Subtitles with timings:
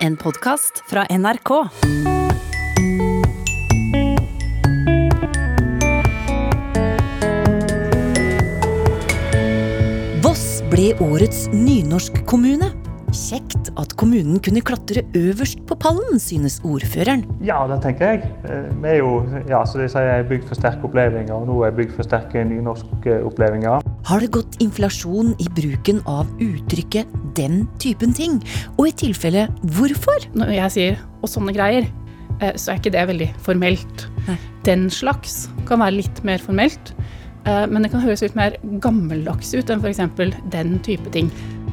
[0.00, 1.50] En podkast fra NRK.
[10.24, 12.70] Voss ble årets nynorskkommune.
[13.10, 17.24] Kjekt at kommunen kunne klatre øverst på pallen, synes ordføreren.
[17.42, 18.30] Ja, det tenker jeg.
[18.46, 19.10] Eh, Vi er jo,
[19.50, 23.18] ja, så de sier, bygd for sterke opplevelser, og nå er bygd for sterke nynorske
[23.26, 23.82] opplevelser.
[24.06, 28.40] Har det gått inflasjon i bruken av uttrykket 'den typen ting'?
[28.78, 30.26] Og i tilfelle hvorfor?
[30.34, 31.88] Når jeg sier 'og sånne greier',
[32.40, 34.06] eh, så er ikke det veldig formelt.
[34.26, 34.38] Nei.
[34.64, 36.92] Den slags kan være litt mer formelt,
[37.46, 40.00] eh, men det kan høres litt mer gammeldags ut enn f.eks.
[40.50, 41.30] den type ting.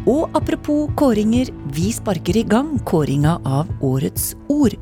[0.07, 4.77] Og apropos kåringer, vi sparker i gang kåringa av årets ord.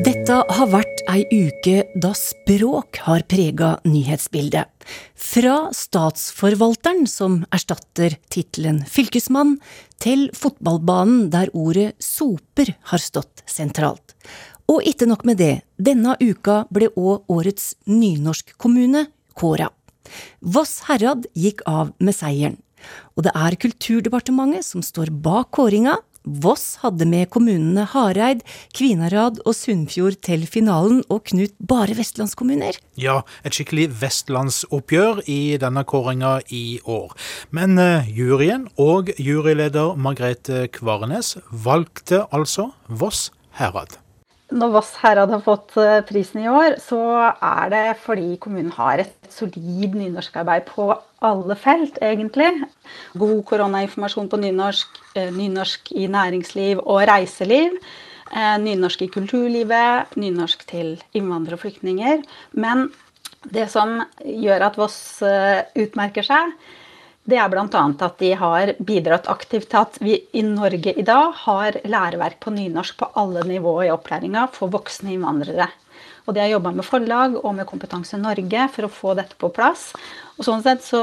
[0.00, 4.68] Dette har vært ei uke da språk har prega nyhetsbildet.
[5.14, 9.56] Fra statsforvalteren, som erstatter tittelen fylkesmann,
[10.02, 14.14] til fotballbanen der ordet soper har stått sentralt.
[14.70, 19.70] Og ikke nok med det, denne uka ble òg årets nynorskkommune kåra.
[20.40, 22.60] Voss Herad gikk av med seieren.
[23.18, 25.98] Og det er Kulturdepartementet som står bak kåringa.
[26.30, 28.44] Voss hadde med kommunene Hareid,
[28.76, 32.78] Kvinarad og Sunnfjord til finalen, og Knut bare vestlandskommuner.
[33.00, 37.16] Ja, et skikkelig vestlandsoppgjør i denne kåringa i år.
[37.50, 43.98] Men eh, juryen og juryleder Margrethe Kvarenes valgte altså Voss herad.
[44.50, 46.98] Når Voss herad har fått eh, prisen i år, så
[47.30, 50.88] er det fordi kommunen har et solid nynorskarbeid på
[51.22, 52.48] alle felt, egentlig.
[53.14, 57.78] God koronainformasjon på nynorsk, eh, nynorsk i næringsliv og reiseliv.
[58.34, 62.22] eh, Nynorsk i kulturlivet, nynorsk til innvandrere og flyktninger.
[62.52, 62.92] Men
[63.46, 65.22] det som gjør at Voss
[65.74, 66.52] utmerker seg,
[67.28, 67.66] det er bl.a.
[67.66, 72.52] at de har bidratt aktivt til at vi i Norge i dag har læreverk på
[72.54, 75.68] nynorsk på alle nivåer i opplæringa for voksne innvandrere.
[76.26, 79.50] Og de har jobba med forlag og med Kompetanse Norge for å få dette på
[79.52, 79.90] plass.
[80.38, 81.02] Og sånn sett så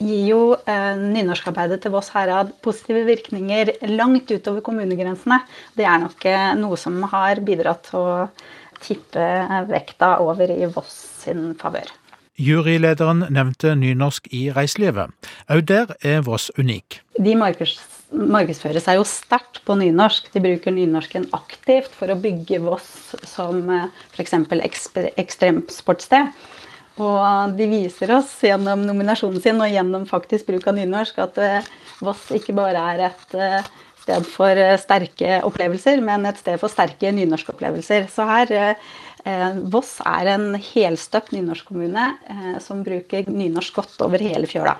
[0.00, 5.42] gir jo eh, nynorskarbeidet til Voss herad positive virkninger langt utover kommunegrensene.
[5.76, 8.14] Det er nok eh, noe som har bidratt til å
[8.80, 11.99] tippe eh, vekta over i Voss sin favør.
[12.40, 15.12] Jurylederen nevnte nynorsk i reiselivet.
[15.52, 17.00] Òg der er Voss unik.
[17.20, 17.74] De markers,
[18.10, 20.30] markedsfører seg jo sterkt på nynorsk.
[20.32, 23.60] De bruker nynorsken aktivt for å bygge Voss som
[24.14, 24.38] f.eks.
[25.20, 26.32] ekstremsportsted.
[27.00, 31.70] Og de viser oss gjennom nominasjonen sin og gjennom faktisk bruk av nynorsk at eh,
[32.00, 33.70] Voss ikke bare er et eh,
[34.00, 38.08] sted for eh, sterke opplevelser, men et sted for sterke nynorskopplevelser.
[38.12, 38.90] Så her eh,
[39.72, 44.78] Voss er en helstøpt nynorskkommune eh, som bruker nynorsk godt over hele fjøla.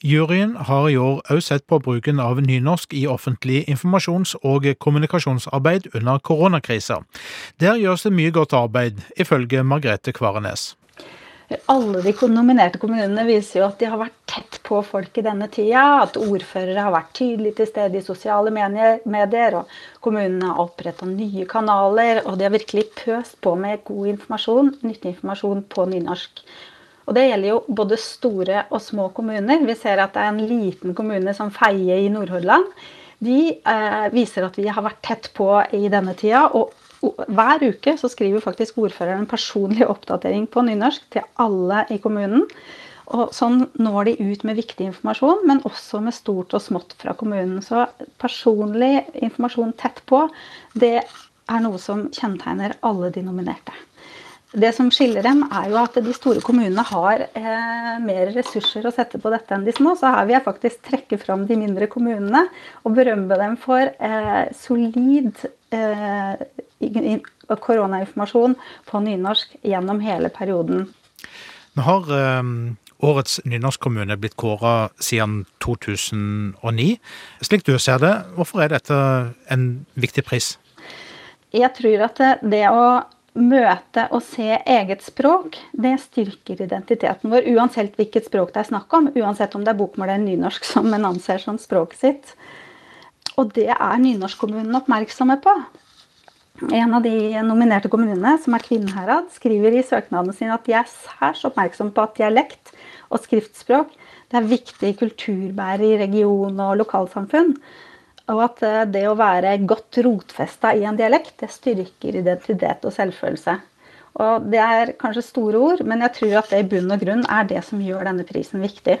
[0.00, 5.90] Juryen har i år òg sett på bruken av nynorsk i offentlig informasjons- og kommunikasjonsarbeid
[5.92, 7.02] under koronakrisa.
[7.60, 10.70] Der gjøres det mye godt arbeid, ifølge Margrethe Kvarenes.
[11.66, 15.48] Alle de nominerte kommunene viser jo at de har vært tett på folk i denne
[15.50, 15.82] tida.
[16.04, 19.72] At ordførere har vært tydelig til stede i sosiale medier, og
[20.04, 22.22] kommunene har oppretta nye kanaler.
[22.22, 26.44] Og de har virkelig pøst på med god informasjon, nyttig informasjon på nynorsk.
[27.10, 29.64] Og det gjelder jo både store og små kommuner.
[29.66, 32.68] Vi ser at det er en liten kommune som Feie i Nordhordland.
[33.20, 36.46] De eh, viser at vi har vært tett på i denne tida.
[36.54, 41.98] og hver uke så skriver faktisk ordføreren en personlig oppdatering på nynorsk til alle i
[42.02, 42.46] kommunen.
[43.10, 47.16] Og sånn når de ut med viktig informasjon, men også med stort og smått fra
[47.18, 47.58] kommunen.
[47.64, 47.88] Så
[48.22, 50.26] personlig informasjon tett på,
[50.78, 53.74] det er noe som kjennetegner alle de nominerte.
[54.50, 58.90] Det som skiller dem, er jo at de store kommunene har eh, mer ressurser å
[58.94, 59.94] sette på dette enn de små.
[59.98, 62.48] Så her vil jeg faktisk trekke fram de mindre kommunene
[62.82, 66.42] og berømme dem for eh, solid eh,
[67.50, 68.56] koronainformasjon
[68.90, 70.86] på nynorsk gjennom hele perioden.
[71.78, 72.42] Nå har eh,
[73.00, 76.98] årets nynorskkommune blitt kåra siden 2009.
[77.40, 78.98] Slik du ser det, hvorfor er dette
[79.50, 80.56] en viktig pris?
[81.54, 83.02] Jeg tror at det, det å
[83.40, 87.46] møte og se eget språk, det styrker identiteten vår.
[87.54, 89.10] Uansett hvilket språk det er snakk om.
[89.18, 92.34] Uansett om det er bokmål eller nynorsk som en anser som språket sitt.
[93.38, 95.54] Og det er nynorskkommunen oppmerksomme på.
[96.68, 100.88] En av de nominerte kommunene, som er Kvinnherad, skriver i søknaden sin at de er
[100.90, 102.74] særs oppmerksom på at dialekt
[103.08, 103.96] og skriftspråk
[104.30, 107.56] det er viktig kulturbærere i region og lokalsamfunn.
[108.30, 112.94] Og at eh, det å være godt rotfesta i en dialekt, det styrker identitet og
[112.94, 113.56] selvfølelse.
[114.20, 117.24] Og det er kanskje store ord, men jeg tror at det i bunn og grunn
[117.30, 119.00] er det som gjør denne prisen viktig.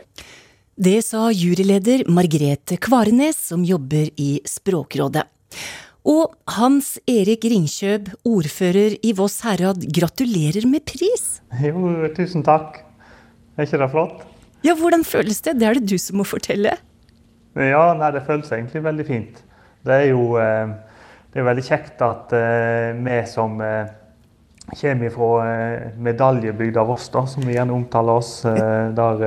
[0.80, 5.26] Det sa juryleder Margrethe Kvarenes, som jobber i Språkrådet.
[6.08, 11.42] Og Hans Erik Ringkjøb, ordfører i Voss herad, gratulerer med pris!
[11.60, 12.78] Jo, tusen takk.
[13.58, 14.22] Er ikke det flott?
[14.64, 15.58] Ja, hvordan føles det?
[15.60, 16.72] Det er det du som må fortelle.
[17.58, 19.42] Ja, nei, det føles egentlig veldig fint.
[19.84, 20.72] Det er jo eh,
[21.34, 23.92] det er veldig kjekt at eh, vi som eh,
[24.70, 25.30] kommer fra
[26.00, 28.34] medaljebygda Voss, da, som vi gjerne omtaler oss,
[29.00, 29.24] der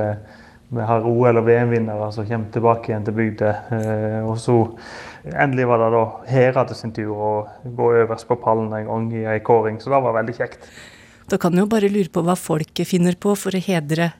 [0.74, 3.50] vi har OL- og VM-vinnere som kommer tilbake igjen til bygda.
[4.24, 4.56] Og så
[5.32, 7.30] endelig var det da Herad sin tur å
[7.64, 10.68] gå øverst på pallen en gang i ei kåring, så det var veldig kjekt.
[11.30, 14.12] Da kan du jo bare lure på hva folket finner på for å hedre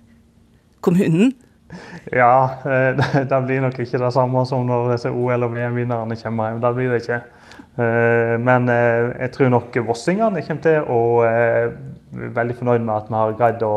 [0.85, 1.35] kommunen.
[2.12, 6.51] Ja, eh, det blir nok ikke det samme som når disse OL- og VM-vinnerne kommer
[6.51, 6.62] hjem.
[6.65, 7.21] Det blir det ikke.
[7.75, 13.09] Eh, men eh, jeg tror nok vossingene kommer til å være veldig fornøyd med at
[13.11, 13.75] vi har greid å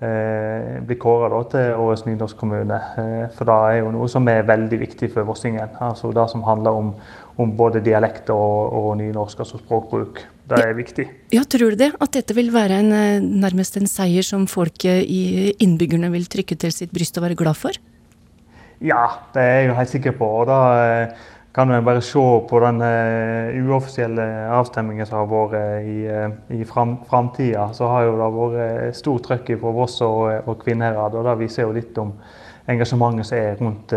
[0.00, 2.78] bli kåra til årets nynorsk kommune.
[3.36, 5.74] For det er jo noe som er veldig viktig for vossingen.
[5.76, 6.94] Altså det som handler om,
[7.36, 10.22] om både dialekt og, og nynorsk, altså språkbruk.
[10.50, 11.06] Det er viktig.
[11.34, 11.92] Ja, Tror du det?
[12.02, 16.58] At dette vil være en, eh, nærmest en seier som folket i innbyggerne vil trykke
[16.58, 17.76] til sitt bryst og være glad for?
[18.80, 19.04] Ja,
[19.34, 20.30] det er jeg jo helt sikker på.
[20.40, 22.20] Og da eh, kan vi bare se
[22.50, 27.70] på den uh, uoffisielle avstemmingen som har vært i, uh, i fram, framtida.
[27.74, 31.66] Så har jo det vært stor trøkk fra Voss og, og Kvinnherad, og det viser
[31.66, 32.14] jo litt om
[32.70, 33.92] engasjementet som er rundt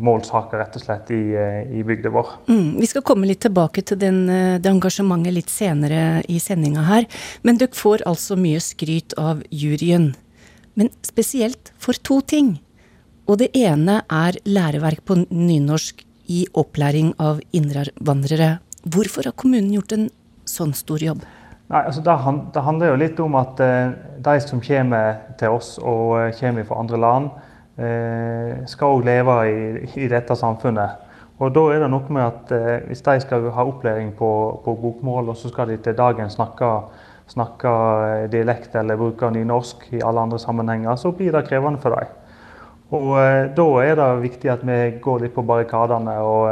[0.00, 1.34] målsaker rett og slett i,
[1.76, 2.30] i bygda vår.
[2.46, 4.22] Mm, vi skal komme litt tilbake til den,
[4.62, 7.04] det engasjementet litt senere i sendinga her.
[7.44, 10.14] Men dere får altså mye skryt av juryen.
[10.78, 12.54] Men spesielt for to ting.
[13.28, 18.58] Og det ene er læreverk på nynorsk i opplæring av innvandrere.
[18.84, 20.08] Hvorfor har kommunen gjort en
[20.48, 21.26] sånn stor jobb?
[21.68, 22.14] Nei, altså det,
[22.54, 23.58] det, handler jo litt om at
[24.24, 27.26] de som kommer til oss og kommer fra andre land,
[27.78, 29.58] Eh, skal leve i,
[30.02, 31.04] i, dette samfunnet.
[31.38, 34.30] Og da er det noe med at eh, hvis de skal ha opplæring på,
[34.64, 36.72] på bokmål, og så skal de til dagen snakke,
[37.30, 37.74] snakke
[38.08, 42.10] eh, dialekt eller bruke nynorsk i alle andre sammenhenger, så blir det krevende for dem.
[42.94, 43.10] Og
[43.56, 46.46] da er det viktig at vi går litt på barrikadene og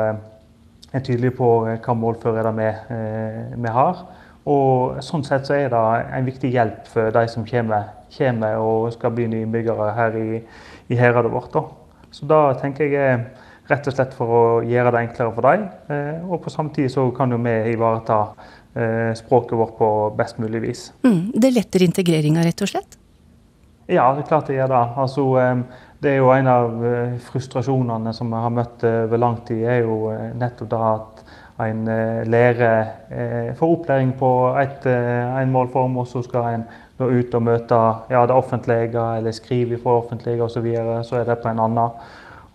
[0.92, 2.68] er tydelige på hva målfører vi,
[3.56, 4.02] vi har.
[4.46, 5.82] Og sånn sett så er det
[6.14, 10.42] en viktig hjelp for de som kommer, kommer og skal bli nye innbyggere her i,
[10.92, 11.50] i heradet vårt.
[11.56, 11.64] Da.
[12.14, 13.24] Så da tenker jeg
[13.70, 15.66] rett og slett for å gjøre det enklere for dem.
[15.90, 18.20] Eh, og på samme tid så kan jo vi ivareta
[18.76, 20.86] eh, språket vårt på best mulig vis.
[21.06, 22.95] Mm, det letter integreringa, rett og slett?
[23.86, 24.84] Ja, det er klart det gjør det.
[25.02, 26.86] Altså, eh, det er jo en av
[27.30, 31.22] frustrasjonene som vi har møtt over lang tid, er jo nettopp det at
[31.64, 31.86] en
[32.28, 34.28] lærer får opplæring på
[34.60, 36.66] et, en målform, og så skal en
[36.98, 37.78] nå ut og møte
[38.12, 41.64] ja, det offentlige eller skrive for offentlige osv., så, videre, så er det på en
[41.64, 41.96] annen.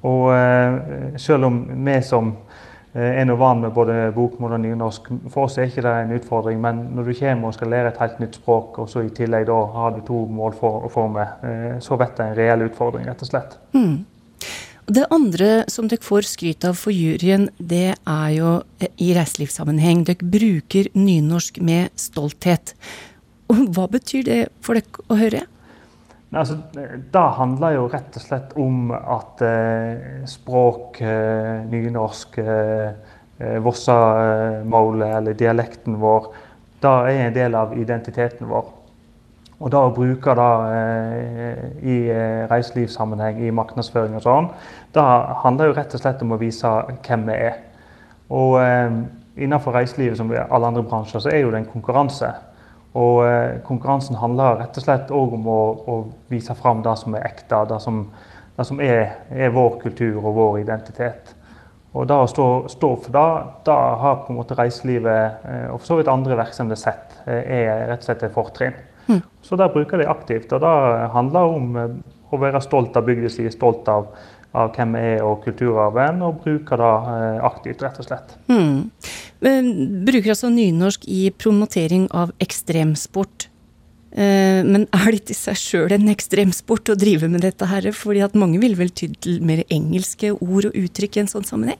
[0.09, 2.61] Og eh, selv om vi som eh,
[2.93, 6.57] er nå vant med både bokmål og nynorsk, for oss er ikke det en utfordring.
[6.63, 9.47] Men når du kommer og skal lære et helt nytt språk, og så i tillegg
[9.47, 13.55] da har du to målformer, eh, så blir det en reell utfordring, rett og slett.
[13.77, 14.01] Mm.
[14.91, 20.03] Det andre som dere får skryt av for juryen, det er jo eh, i reiselivssammenheng.
[20.09, 22.75] Dere bruker nynorsk med stolthet.
[23.51, 25.45] Og hva betyr det for dere å høre?
[26.31, 26.55] Altså,
[27.13, 32.93] det handler jo rett og slett om at eh, språk, eh, nynorsk, eh,
[33.41, 36.29] eh Vossamålet eller dialekten vår,
[36.81, 38.69] det er en del av identiteten vår.
[39.61, 44.47] Og da å bruke det eh, i eh, reiselivssammenheng, i markedsføring og sånn,
[44.95, 45.03] det
[45.43, 46.71] handler jo rett og slett om å vise
[47.05, 47.59] hvem vi er.
[48.31, 48.95] Og eh,
[49.35, 52.31] innenfor reiselivet som alle andre bransjer, så er jo det en konkurranse.
[52.99, 55.97] Og eh, konkurransen handler rett og slett òg om å, å,
[56.31, 58.01] vise fram det som er ekte, det som,
[58.57, 61.35] det som er, er, vår kultur og vår identitet.
[61.95, 63.27] Og det å stå, stå for det,
[63.67, 67.43] det har på en måte reiselivet eh, og for så vidt andre virksomheter sett, eh,
[67.61, 68.75] er rett og slett et fortrinn.
[69.07, 69.23] Mm.
[69.43, 70.51] Så det bruker de aktivt.
[70.51, 70.75] Og det
[71.15, 71.79] handler om
[72.31, 74.11] å være stolt av bygda si, stolt av
[74.57, 78.35] av hvem vi er og kulturarven, og bruker det eh, aktivt, rett og slett.
[78.51, 78.91] Mm.
[80.07, 83.47] Bruker altså nynorsk i promotering av ekstremsport.
[84.11, 87.87] Eh, men er det i seg sjøl en ekstremsport å drive med dette her?
[87.95, 91.47] Fordi at mange vil vel ty til mer engelske ord og uttrykk i en sånn
[91.47, 91.79] sammenheng?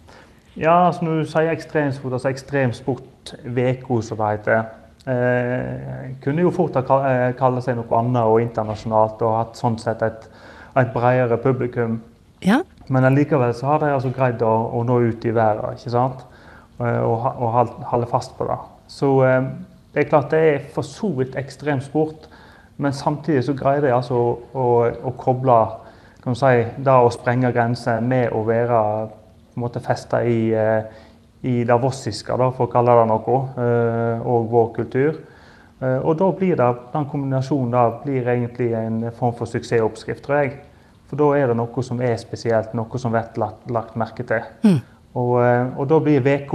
[0.56, 4.64] Ja, altså når du sier ekstremsport, altså ekstremsport-veko, som det heter.
[5.12, 7.02] Eh, kunne jo fort ha
[7.36, 10.28] kalle seg noe annet og internasjonalt og hatt sånn sett et,
[10.80, 12.00] et bredere publikum.
[12.46, 12.62] Ja.
[12.88, 16.24] Men allikevel så har de altså greid å, å, nå ut i verden ikke sant?
[16.82, 18.58] Eh, og, og holde fast på det.
[18.92, 19.52] Så eh,
[19.94, 22.28] det er klart det er for så vidt ekstremsport,
[22.82, 24.68] men samtidig så greier de altså å, å,
[25.12, 25.60] å koble
[26.22, 28.82] kan si, det å sprenge grenser med å være
[29.58, 30.54] på festa i,
[31.42, 33.40] i det vossiske, for å kalle det noe,
[34.22, 35.18] og vår kultur.
[35.82, 40.54] Og da blir det, den kombinasjonen da blir egentlig en form for suksessoppskrift, tror jeg.
[41.12, 44.48] For da er det noe som er spesielt, noe som blir lagt, lagt merke til.
[44.64, 44.80] Mm.
[45.12, 45.34] Og,
[45.76, 46.54] og, da blir VK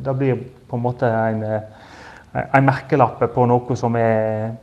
[0.00, 0.38] Det blir
[0.70, 1.42] på en måte en
[2.32, 4.54] en merkelapp på noe som er,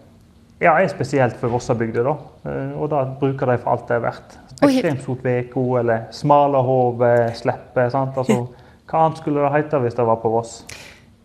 [0.62, 2.15] ja, er spesielt for Vossabygda.
[2.46, 4.38] Eh, og da bruker de for alt det er verdt.
[4.55, 7.89] Ekstremt stort VK eller smalahove, sleppe.
[7.91, 8.22] sleppe.
[8.22, 8.41] Altså,
[8.89, 10.60] hva annet skulle det hete hvis det var på Voss?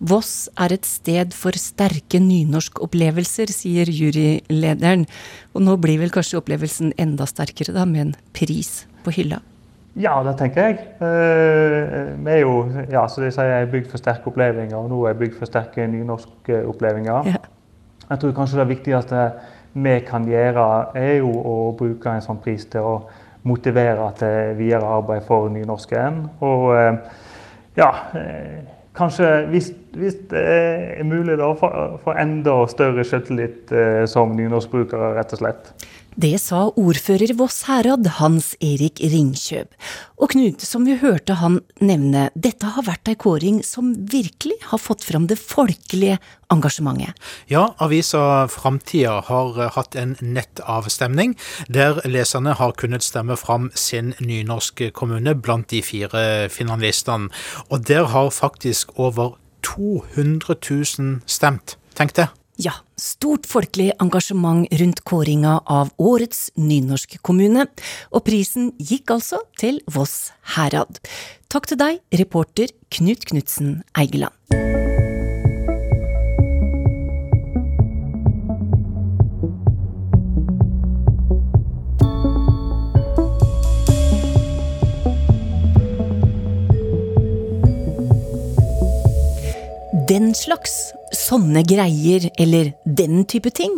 [0.00, 5.04] Voss er et sted for sterke nynorskopplevelser, sier jurylederen.
[5.52, 9.42] Og nå blir vel kanskje opplevelsen enda sterkere, da, med en pris på hylla?
[10.00, 10.78] Ja, det tenker jeg.
[11.04, 12.54] Eh, vi er jo,
[12.92, 15.88] ja, så de sier, bygd for sterke opplevelser, og nå er jeg bygd for sterke
[15.90, 17.33] nynorskopplevelser.
[17.35, 17.42] Ja.
[18.11, 19.25] Jeg tror kanskje det viktigste
[19.75, 20.66] vi kan gjøre,
[20.99, 22.95] er jo å bruke en sånn pris til å
[23.47, 26.25] motivere til videre arbeid for nynorsken.
[26.45, 27.21] Og eh,
[27.78, 28.59] ja, eh,
[28.97, 33.73] kanskje hvis, hvis, det er mulig, da, få enda større selvtillit
[34.11, 35.73] som nynorskbrukere, rett og slett.
[36.20, 39.70] Det sa ordfører Voss herad, Hans Erik Ringkjøb.
[40.20, 44.82] Og Knut, som vi hørte han nevne, dette har vært ei kåring som virkelig har
[44.82, 46.18] fått fram det folkelige
[46.50, 47.14] engasjementet.
[47.49, 51.37] Ja, avisa Framtida har hatt en nettavstemning,
[51.70, 57.30] der leserne har kunnet stemme fram sin nynorske kommune blant de fire finalistene.
[57.70, 61.76] Og der har faktisk over 200 000 stemt.
[61.95, 62.31] Tenk det.
[62.61, 67.64] Ja, stort folkelig engasjement rundt kåringa av årets nynorskkommune,
[68.12, 71.00] og prisen gikk altså til Voss herad.
[71.49, 74.89] Takk til deg, reporter Knut Knutsen Eigeland.
[90.11, 90.73] Den slags,
[91.14, 93.76] sånne greier eller den type ting,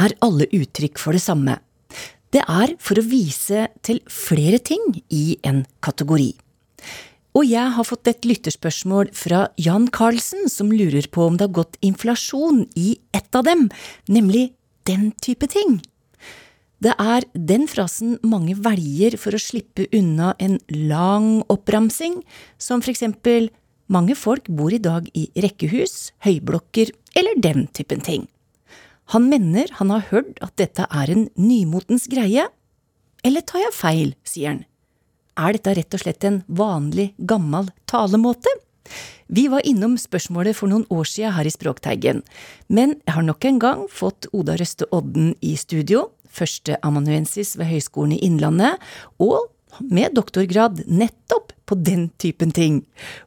[0.00, 1.58] er alle uttrykk for det samme.
[2.32, 4.80] Det er for å vise til flere ting
[5.12, 6.30] i en kategori.
[7.36, 11.58] Og jeg har fått et lytterspørsmål fra Jan Carlsen, som lurer på om det har
[11.58, 13.66] gått inflasjon i ett av dem,
[14.08, 14.54] nemlig
[14.88, 15.82] den type ting.
[16.80, 22.22] Det er den frasen mange velger for å slippe unna en lang oppramsing,
[22.56, 23.50] som for eksempel
[23.86, 28.28] mange folk bor i dag i rekkehus, høyblokker eller den typen ting.
[29.12, 32.46] Han mener han har hørt at dette er en nymotens greie.
[33.24, 34.62] Eller tar jeg feil, sier han.
[35.36, 38.50] Er dette rett og slett en vanlig, gammel talemåte?
[39.26, 42.20] Vi var innom spørsmålet for noen år siden her i Språkteigen,
[42.68, 48.14] men jeg har nok en gang fått Oda Røste Odden i studio, førsteamanuensis ved Høgskolen
[48.16, 48.76] i Innlandet,
[49.16, 49.48] og
[49.80, 52.82] med doktorgrad nettopp på den typen ting.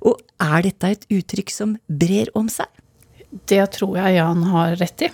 [0.06, 2.70] Og er dette et uttrykk som brer om seg?
[3.50, 5.12] Det tror jeg Jan har rett i.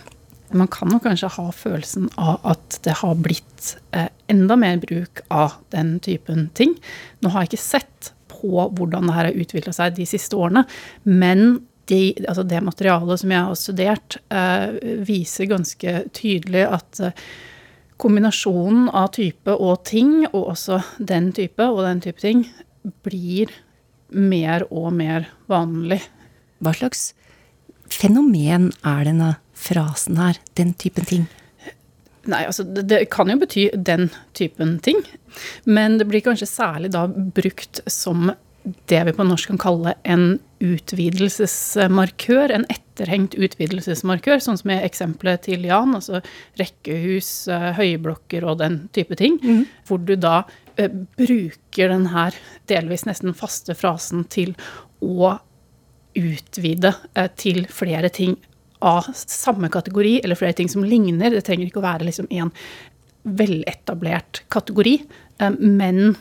[0.53, 5.23] Man kan jo kanskje ha følelsen av at det har blitt eh, enda mer bruk
[5.33, 6.75] av den typen ting.
[7.23, 10.65] Nå har jeg ikke sett på hvordan det her har utvikla seg de siste årene,
[11.09, 17.25] men de, altså det materialet som jeg har studert, eh, viser ganske tydelig at eh,
[18.03, 22.45] kombinasjonen av type og ting, og også den type og den type ting,
[23.05, 23.51] blir
[24.13, 26.01] mer og mer vanlig.
[26.63, 27.11] Hva slags
[27.93, 31.25] fenomen er denne frasen her, den typen ting?
[32.23, 34.07] Nei, altså det, det, kan jo bety den
[34.37, 35.01] typen ting.
[35.67, 38.31] Men det blir kanskje særlig da brukt som
[38.63, 45.43] det vi på norsk kan kalle en utvidelsesmarkør, en etterhengt utvidelsesmarkør, sånn som i eksempelet
[45.49, 46.21] til Jan, altså
[46.61, 49.65] rekkehus, eh, høyblokker og den type ting, mm.
[49.89, 50.87] hvor du da uh,
[51.19, 52.37] bruker den her
[52.71, 54.55] delvis nesten faste frasen til
[55.03, 55.35] å
[56.15, 58.37] utvide uh, til flere ting
[58.83, 61.35] av samme kategori, eller flere ting som ligner.
[61.35, 62.51] Det trenger ikke å være liksom en
[63.23, 65.01] veletablert kategori,
[65.43, 66.15] uh, men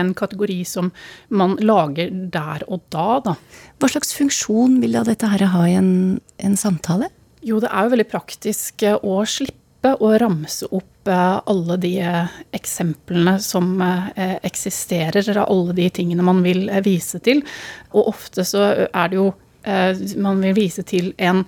[0.00, 0.92] en kategori som
[1.28, 3.36] man lager der og da, da.
[3.78, 5.92] Hva slags funksjon vil da dette her ha i en,
[6.38, 7.10] en samtale?
[7.44, 11.92] Jo, det er jo veldig praktisk eh, å slippe å ramse opp eh, alle de
[12.00, 13.76] eh, eksemplene som
[14.16, 17.44] eksisterer, av alle de tingene man vil vise til.
[17.92, 19.32] Og ofte så er det jo
[19.64, 21.38] Man vil vise til en,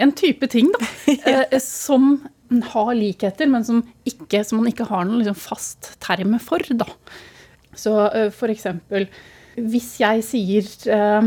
[0.00, 2.22] en type ting, da, som
[2.72, 6.64] har likheter, men som, ikke, som man ikke har noen liksom fast term for.
[6.72, 6.88] Da.
[7.74, 9.08] Så uh, for eksempel
[9.56, 11.26] hvis jeg sier uh,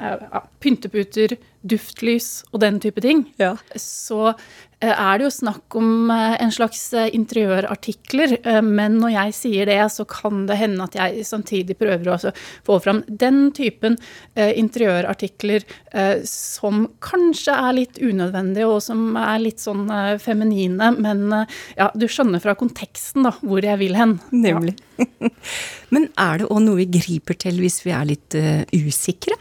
[0.00, 3.56] uh, pynteputer, duftlys og den type ting, Ja.
[3.76, 4.34] så
[4.80, 8.38] eh, er det jo snakk om eh, en slags eh, interiørartikler.
[8.64, 12.32] Men når jeg sier det, så kan det hende at jeg samtidig prøver å altså
[12.66, 13.98] få fram den typen
[14.36, 15.64] interiørartikler
[16.26, 19.84] som kanskje er litt unødvendige, og som er litt sånn
[20.22, 20.90] feminine.
[20.96, 21.26] Men
[21.76, 24.18] ja, du skjønner fra konteksten da, hvor jeg vil hen.
[24.30, 24.54] Ja.
[24.54, 24.76] Nemlig.
[25.94, 29.36] Men er det òg noe vi griper til hvis vi er litt uh, usikre?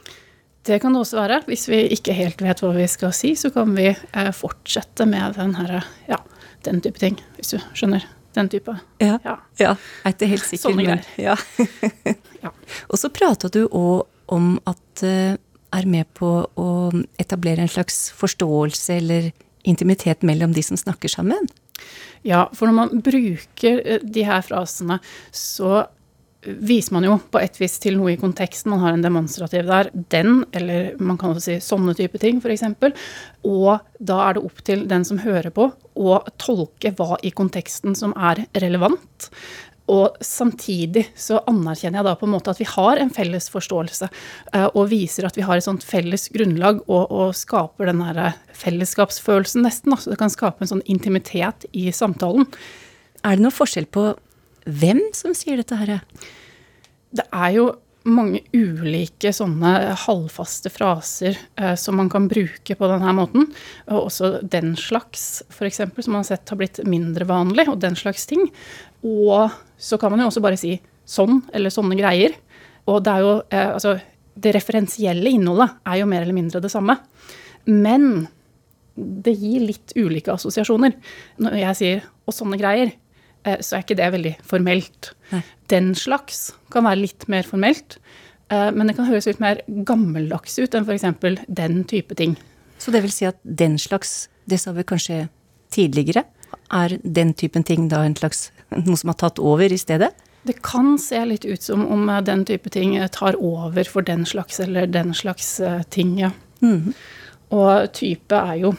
[0.70, 1.40] Det kan det også være.
[1.50, 5.34] Hvis vi ikke helt vet hva vi skal si, så kan vi eh, fortsette med
[5.40, 6.20] den her, ja,
[6.68, 8.06] den type ting, hvis du skjønner.
[8.38, 8.76] Den type.
[9.02, 9.16] Ja.
[9.26, 9.34] Ja.
[9.58, 10.70] Ja, jeg er ikke helt sikker.
[10.70, 11.36] Sånne men- Ja.
[12.44, 12.52] Ja.
[12.88, 15.34] Og så prata du òg om at eh,
[15.76, 16.68] er med på å
[17.20, 19.32] etablere en slags forståelse eller
[19.68, 21.50] intimitet mellom de som snakker sammen.
[22.24, 25.02] Ja, for når man bruker eh, de her frasene,
[25.36, 25.82] så
[26.44, 28.72] viser man jo på et vis til noe i konteksten.
[28.72, 29.90] Man har en demonstrativ der.
[30.12, 32.64] Den, eller man kan også si sånne type ting, f.eks.
[33.48, 35.70] Og da er det opp til den som hører på,
[36.00, 39.30] å tolke hva i konteksten som er relevant.
[39.90, 44.10] Og samtidig så anerkjenner jeg da på en måte at vi har en felles forståelse,
[44.54, 48.32] eh, og viser at vi har et sånt felles grunnlag, og, og skaper den derre
[48.62, 49.98] fellesskapsfølelsen nesten.
[49.98, 52.48] Så det kan skape en sånn intimitet i samtalen.
[53.26, 54.12] Er det noe forskjell på
[54.66, 56.00] hvem som sier dette her?
[57.16, 57.70] Det er jo
[58.08, 59.72] mange ulike sånne
[60.06, 63.50] halvfaste fraser eh, som man kan bruke på denne måten.
[63.90, 67.98] Og også den slags, f.eks., som man har sett har blitt mindre vanlig, og den
[68.00, 68.48] slags ting.
[69.06, 70.78] Og så kan man jo også bare si
[71.10, 72.38] sånn, eller sånne greier.
[72.90, 73.98] Og det er jo eh, Altså,
[74.40, 76.96] det referensielle innholdet er jo mer eller mindre det samme.
[77.68, 78.30] Men
[79.00, 80.96] det gir litt ulike assosiasjoner.
[81.44, 82.94] Når jeg sier 'og sånne greier',
[83.64, 85.14] så er ikke det veldig formelt.
[85.34, 85.44] Nei.
[85.72, 87.98] Den slags kan være litt mer formelt,
[88.54, 91.46] eh, men det kan høres litt mer gammeldags ut enn f.eks.
[91.48, 92.38] den type ting.
[92.80, 95.28] Så det vil si at den slags, det sa vi kanskje
[95.74, 96.24] tidligere,
[96.74, 100.12] er den typen ting da en slags noe som har tatt over i stedet?
[100.48, 104.06] Det kan se litt ut som om eh, den type ting eh, tar over for
[104.06, 106.32] den slags eller den slags eh, ting, ja.
[106.62, 106.94] Mhm.
[107.50, 108.76] Og type er jo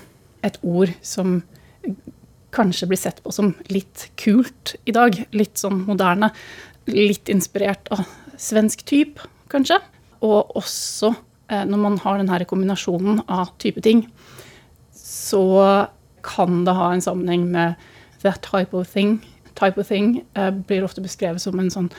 [0.46, 1.40] et ord som
[2.54, 5.16] kanskje blir sett på som litt kult i dag.
[5.36, 6.32] Litt sånn moderne.
[6.90, 8.06] Litt inspirert av
[8.40, 9.20] svensk typ,
[9.52, 9.78] kanskje.
[10.24, 11.12] Og også
[11.50, 14.06] eh, når man har denne kombinasjonen av type ting,
[14.96, 15.44] så
[16.26, 17.80] kan det ha en sammenheng med
[18.24, 19.20] that type of thing.
[19.54, 21.90] Type of thing eh, blir ofte beskrevet som en sånn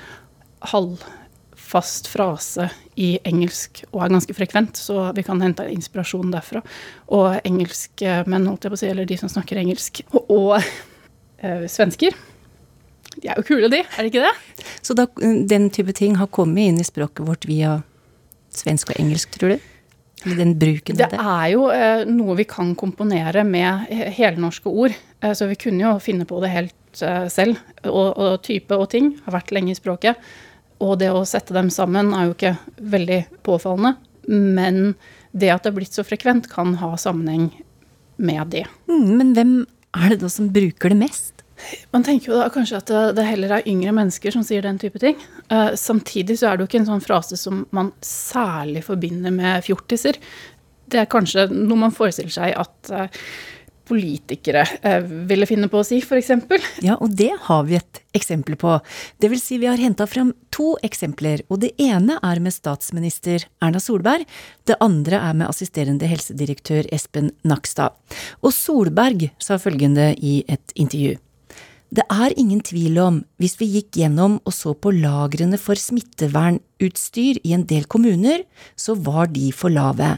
[1.71, 6.61] halvfast frase i engelsk, og er ganske frekvent, så vi kan hente inspirasjon derfra.
[7.15, 10.57] Og engelskmenn, holdt jeg på å si, eller de som snakker engelsk, og, og
[11.39, 12.11] eh, svensker.
[13.21, 14.65] De er jo kule, de, er det ikke det?
[14.83, 15.07] Så da,
[15.47, 17.77] den type ting har kommet inn i språket vårt via
[18.51, 19.67] svensk og engelsk, tror du?
[20.25, 21.23] Eller den bruken Det av det?
[21.23, 24.93] er jo eh, noe vi kan komponere med he- helnorske ord.
[25.23, 27.57] Eh, så vi kunne jo finne på det helt eh, selv.
[27.87, 30.19] Og, og type og ting har vært lenge i språket.
[30.81, 32.55] Og det å sette dem sammen er jo ikke
[32.93, 33.95] veldig påfallende.
[34.31, 34.95] Men
[35.31, 37.49] det at det er blitt så frekvent, kan ha sammenheng
[38.21, 38.65] med det.
[38.89, 39.53] Mm, men hvem
[39.97, 41.45] er det da som bruker det mest?
[41.93, 44.99] Man tenker jo da kanskje at det, heller er yngre mennesker som sier den type
[45.01, 45.19] ting.
[45.53, 49.65] Eh, samtidig så er det jo ikke en sånn frase som man særlig forbinder med
[49.67, 50.17] fjortiser.
[50.91, 53.21] Det er kanskje noe man forestiller seg at eh,
[53.91, 56.31] politikere eh, ville finne på å si, f.eks.
[56.85, 58.77] Ja, og det har vi et eksempel på.
[59.21, 63.45] Det vil si vi har henta fram to eksempler, og det ene er med statsminister
[63.63, 64.27] Erna Solberg,
[64.67, 67.97] det andre er med assisterende helsedirektør Espen Nakstad.
[68.41, 71.19] Og Solberg sa følgende i et intervju.
[71.91, 77.41] Det er ingen tvil om, hvis vi gikk gjennom og så på lagrene for smittevernutstyr
[77.43, 78.45] i en del kommuner,
[78.79, 80.13] så var de for lave.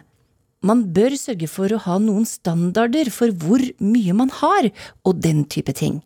[0.64, 4.70] Man bør sørge for å ha noen standarder for hvor mye man har,
[5.04, 6.00] og den type ting.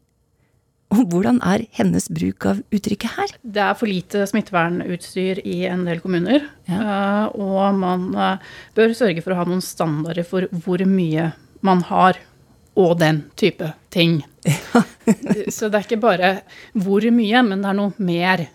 [0.96, 3.34] Og hvordan er hennes bruk av uttrykket her?
[3.44, 6.48] Det er for lite smittevernutstyr i en del kommuner.
[6.70, 7.28] Ja.
[7.36, 11.32] og man eh, bør sørge for å ha noen standarder for hvor mye
[11.66, 12.20] man har,
[12.78, 14.22] og den type ting.
[15.56, 16.32] Så det er ikke bare
[16.78, 18.48] hvor mye, men det er noe mer.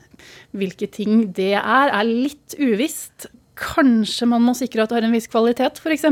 [0.56, 3.28] Hvilke ting det er, er litt uvisst.
[3.62, 6.06] Kanskje man må sikre at det har en viss kvalitet, f.eks.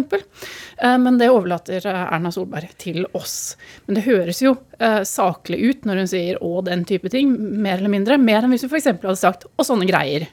[0.81, 3.57] Men det overlater eh, Erna Solberg til oss.
[3.87, 7.79] Men det høres jo eh, saklig ut når hun sier 'og den type ting', mer
[7.79, 8.19] eller mindre.
[8.21, 8.91] Mer enn hvis hun f.eks.
[8.93, 10.29] hadde sagt 'og sånne greier'.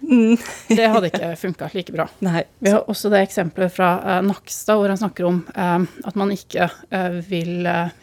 [0.70, 2.08] Det hadde ikke funka like bra.
[2.28, 2.44] Nei.
[2.60, 6.34] Vi har også det eksempelet fra eh, Nakstad, hvor han snakker om eh, at man
[6.36, 7.96] ikke eh, vil eh,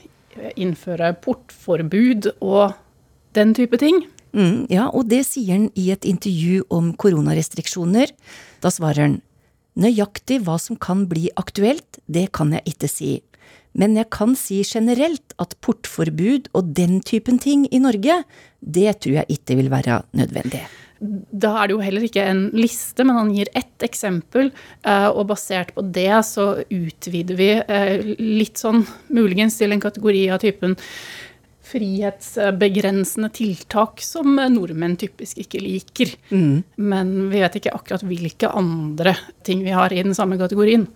[0.58, 2.74] innføre portforbud og
[3.34, 4.04] den type ting.
[4.34, 8.10] Mm, ja, og det sier han i et intervju om koronarestriksjoner.
[8.64, 9.22] Da svarer han
[9.74, 13.08] Nøyaktig hva som kan bli aktuelt, det kan jeg ikke si.
[13.74, 18.20] Men jeg kan si generelt at portforbud og den typen ting i Norge,
[18.62, 20.62] det tror jeg ikke vil være nødvendig.
[21.02, 24.52] Da er det jo heller ikke en liste, men han gir ett eksempel,
[24.86, 30.22] eh, og basert på det så utvider vi eh, litt sånn muligens til en kategori
[30.32, 30.78] av typen
[31.64, 36.14] frihetsbegrensende tiltak som nordmenn typisk ikke liker.
[36.30, 36.62] Mm.
[36.76, 40.88] Men vi vet ikke akkurat hvilke andre ting vi har i den samme kategorien.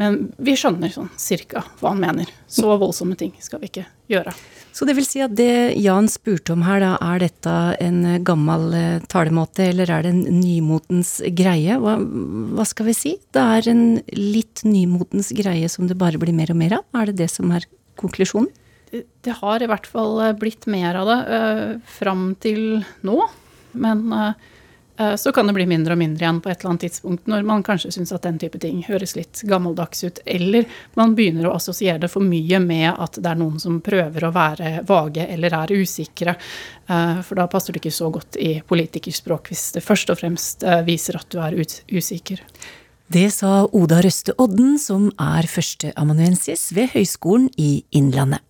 [0.00, 2.30] Men vi skjønner sånn cirka hva han mener.
[2.50, 4.32] Så voldsomme ting skal vi ikke gjøre.
[4.74, 8.74] Så det vil si at det Jan spurte om her, da, er dette en gammel
[8.74, 11.78] eh, talemåte, eller er det en nymotens greie?
[11.78, 13.14] Hva, hva, skal vi si?
[13.34, 13.84] Det er en
[14.18, 16.88] litt nymotens greie som det bare blir mer og mer av?
[16.98, 17.68] Er det det som er
[18.00, 18.50] konklusjonen?
[19.24, 23.16] Det har i hvert fall eh, blitt mer av det uh, fram til nå.
[23.72, 27.24] Men uh, så kan det bli mindre og mindre igjen på et eller annet tidspunkt,
[27.26, 31.48] når man kanskje syns at den type ting høres litt gammeldags ut, eller man begynner
[31.50, 35.26] å assosiere det for mye med at det er noen som prøver å være vage
[35.26, 36.36] eller er usikre.
[36.86, 41.18] For da passer det ikke så godt i politikerspråk hvis det først og fremst viser
[41.18, 41.58] at du er
[41.90, 42.46] usikker.
[43.12, 48.40] Det sa Oda Røste Odden, som er førsteamanuensis ved Høgskolen i Innlandet.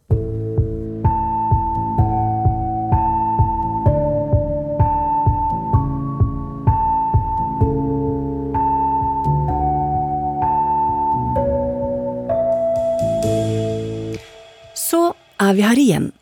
[15.44, 16.12] Er vi her igjen.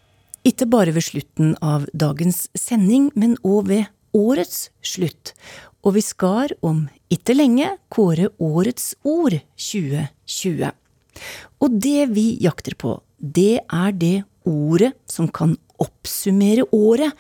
[0.47, 5.35] Ikke bare ved slutten av dagens sending, men òg ved årets slutt.
[5.83, 10.71] Og vi skal om ikke lenge kåre Årets ord 2020.
[11.63, 17.13] Og det vi jakter på, det er det ordet som kan oppsummere året,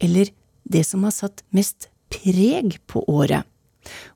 [0.00, 0.28] eller
[0.64, 3.48] det som har satt mest preg på året.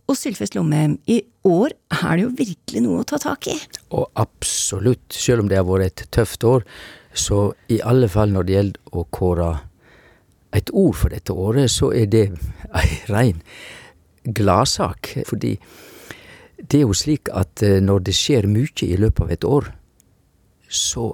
[0.07, 3.57] Og Sylfest Lomheim, i år er det jo virkelig noe å ta tak i?
[3.90, 6.62] Og absolutt, selv om det har vært et tøft år,
[7.16, 7.40] så
[7.72, 9.50] i alle fall når det gjelder å kåre
[10.57, 12.29] et ord for dette året, så er det
[12.76, 13.42] ei rein
[14.24, 15.12] gladsak.
[15.29, 15.57] Fordi
[16.57, 19.70] det er jo slik at eh, når det skjer mye i løpet av et år,
[20.68, 21.11] så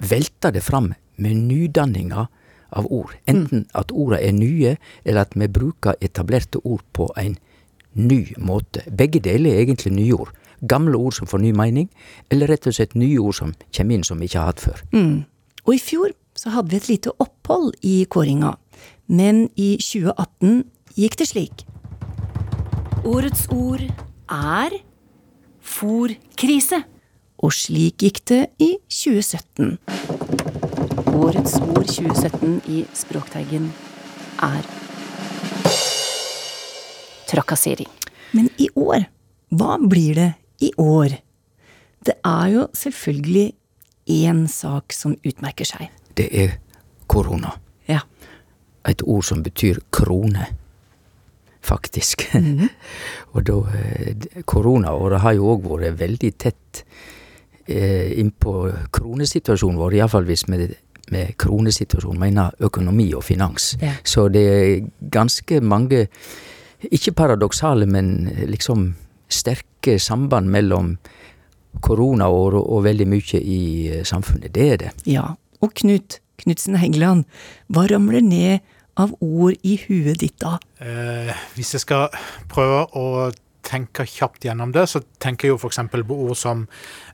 [0.00, 2.26] velter det fram med nydanninga
[2.70, 3.12] av ord.
[3.28, 7.36] Enten at orda er nye, eller at vi bruker etablerte ord på en
[7.98, 8.84] ny måte.
[8.86, 10.32] Begge deler er egentlig nye ord.
[10.60, 11.88] Gamle ord som får ny mening,
[12.30, 14.82] eller rett og slett nye ord som kommer inn som vi ikke har hatt før.
[14.92, 15.24] Mm.
[15.66, 18.54] Og i fjor så hadde vi et lite opphold i kåringa,
[19.10, 20.62] men i 2018
[20.96, 21.64] gikk det slik.
[23.04, 23.82] Årets ord
[24.30, 24.74] er
[25.64, 26.82] fòrkrise.
[27.40, 29.78] Og slik gikk det i 2017.
[31.16, 33.70] Årets ord 2017 i Språkteigen
[34.44, 34.68] er
[37.30, 37.88] trakassering.
[38.36, 39.06] Men i år,
[39.56, 41.16] hva blir det i år?
[42.04, 43.46] Det er jo selvfølgelig
[44.06, 45.90] én sak som utmerker seg.
[46.16, 46.56] Det er
[47.10, 47.54] korona.
[47.88, 48.00] Ja.
[48.88, 50.46] Et ord som betyr krone,
[51.62, 52.26] faktisk.
[52.34, 52.68] Mm.
[53.34, 56.84] Og da eh, Koronaåret har jo òg vært veldig tett
[57.66, 58.54] eh, innpå
[58.94, 60.70] kronesituasjonen vår, iallfall hvis vi
[61.10, 63.74] med kronesituasjon mener økonomi og finans.
[63.82, 63.96] Ja.
[64.06, 66.06] Så det er ganske mange,
[66.86, 68.92] ikke paradoksale, men liksom
[69.30, 70.94] sterke samband mellom
[71.84, 74.52] koronaår og veldig mye i eh, samfunnet.
[74.54, 74.90] Det er det.
[75.08, 75.28] Ja.
[75.60, 77.26] Og Knut Knutsen Hengeland,
[77.68, 78.64] hva ramler ned
[79.00, 80.56] av ord i huet ditt da?
[80.80, 82.08] Eh, hvis jeg skal
[82.48, 83.30] prøve å
[83.66, 85.82] tenke kjapt gjennom det, så tenker jeg jo f.eks.
[85.92, 86.64] på ord som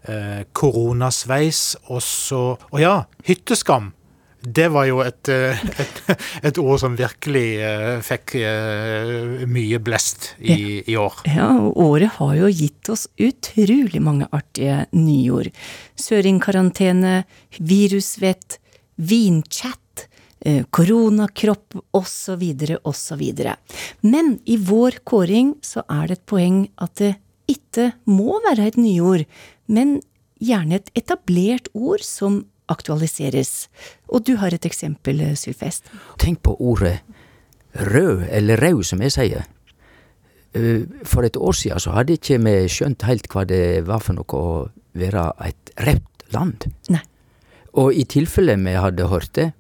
[0.07, 3.93] eh, koronasveis, og så Å ja, hytteskam
[4.47, 6.01] det var jo et, eh, et,
[6.49, 11.25] et, ord som virkelig uh, fikk uh, mye blest i, i, år.
[11.27, 15.51] Ja, og året har jo gitt oss utrolig mange artige nyord.
[15.99, 17.25] Søringkarantene,
[17.59, 18.61] virusvett,
[18.97, 19.83] vinchat,
[20.71, 22.43] koronakropp osv.
[22.87, 23.23] osv.
[24.07, 27.17] Men i vår kåring så er det et poeng at det
[27.51, 29.25] ikke må være et nyord,
[29.67, 29.97] men
[30.39, 33.69] gjerne et etablert ord som aktualiseres.
[34.09, 35.85] Og du har et eksempel, eh, Sylfest.
[36.19, 37.01] Tenk på ordet
[37.75, 39.47] rød, eller rau, som jeg sier.
[40.55, 44.17] Eh, for et år siden så hadde ikke vi skjønt helt hva det var for
[44.17, 46.69] noe å være et rødt land.
[46.89, 47.03] Nei.
[47.77, 49.51] Og i tilfelle vi hadde hørt det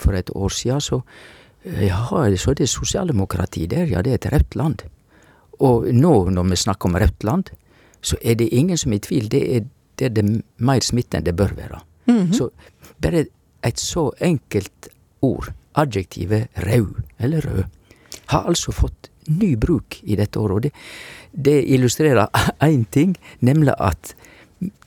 [0.00, 1.02] for et år siden, så
[1.64, 4.82] eh, ja, så er det sosialdemokrati der, ja, det er et rødt land.
[5.60, 7.52] Og nå når vi snakker om rødt land,
[8.02, 9.28] så er det ingen som er i tvil.
[9.30, 9.64] Det er,
[9.98, 10.24] det er det
[10.56, 11.82] mer smitte enn det bør være.
[12.10, 12.32] Mm -hmm.
[12.32, 12.50] Så
[13.02, 13.24] bare
[13.62, 14.88] et så enkelt
[15.22, 17.64] ord, adjektivet rød eller rød,
[18.26, 20.54] har altså fått ny bruk i dette året.
[20.54, 20.72] Og det,
[21.32, 22.26] det illustrerer
[22.70, 24.14] én ting, nemlig at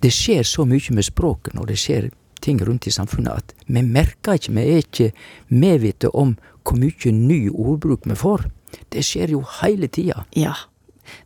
[0.01, 2.09] det skjer så mye med språket når det skjer
[2.41, 5.12] ting rundt i samfunnet, at vi merker ikke, vi er ikke
[5.47, 8.45] medvitne om hvor mye ny ordbruk vi får.
[8.91, 10.25] Det skjer jo hele tida.
[10.36, 10.53] Ja,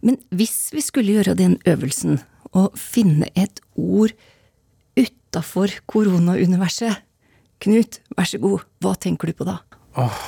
[0.01, 2.19] men hvis vi skulle gjøre den øvelsen,
[2.55, 4.13] og finne et ord
[5.27, 7.03] utafor koronauniverset,
[7.57, 9.55] Knut, vær så god, hva tenker du på da?
[9.97, 10.25] Åh,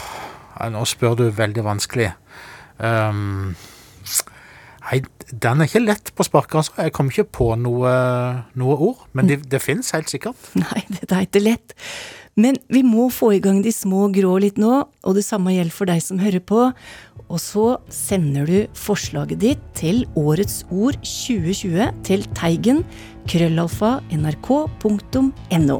[0.73, 2.07] nå spør du veldig vanskelig.
[2.81, 3.51] Um,
[4.87, 6.73] nei, den er ikke lett på sparket, altså.
[6.81, 7.91] Jeg kom ikke på noe,
[8.57, 9.03] noe ord.
[9.13, 10.41] Men det, det fins helt sikkert.
[10.63, 11.77] Nei, det er ikke lett.
[12.39, 15.75] Men vi må få i gang de små grå litt nå, og det samme gjelder
[15.75, 16.69] for deg som hører på.
[17.29, 22.81] Og så sender du forslaget ditt til Årets ord 2020 til Teigen
[23.29, 25.79] krøllalfa nrk.no.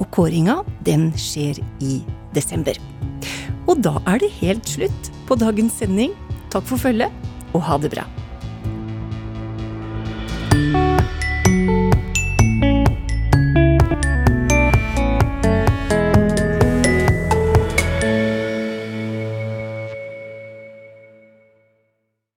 [0.00, 2.00] Og kåringa, den skjer i
[2.36, 2.78] desember.
[3.66, 6.14] Og da er det helt slutt på dagens sending.
[6.52, 7.12] Takk for følget,
[7.52, 8.06] og ha det bra.